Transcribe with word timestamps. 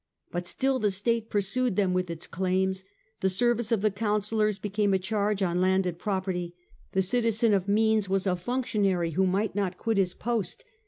But 0.31 0.47
still 0.47 0.79
the 0.79 0.89
state 0.89 1.29
pursued 1.29 1.75
them 1.75 1.93
with 1.93 2.09
its 2.09 2.25
claims; 2.25 2.83
the 3.19 3.29
service 3.29 3.71
of 3.71 3.81
the 3.83 3.91
councillors 3.91 4.57
became 4.57 4.95
a 4.95 4.97
charge 4.97 5.43
on 5.43 5.61
landed 5.61 5.99
property, 5.99 6.55
the 6.93 7.03
citizen 7.03 7.53
of 7.53 7.67
means 7.67 8.09
was 8.09 8.25
a 8.25 8.35
functionary 8.35 9.11
who 9.11 9.27
might 9.27 9.53
not 9.53 9.77
quit 9.77 9.97
his 9.97 10.15
post. 10.15 10.65